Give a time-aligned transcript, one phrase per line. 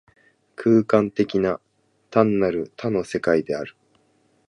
[0.55, 1.61] 空間的な、
[2.09, 3.77] 単なる多の世界である。